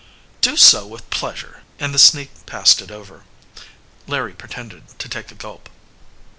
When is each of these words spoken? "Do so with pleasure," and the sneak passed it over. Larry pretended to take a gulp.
"Do 0.41 0.57
so 0.57 0.87
with 0.87 1.07
pleasure," 1.11 1.61
and 1.77 1.93
the 1.93 1.99
sneak 1.99 2.31
passed 2.47 2.81
it 2.81 2.89
over. 2.89 3.23
Larry 4.07 4.33
pretended 4.33 4.97
to 4.97 5.07
take 5.07 5.29
a 5.31 5.35
gulp. 5.35 5.69